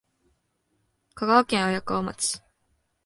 [1.13, 2.41] 香川県綾川町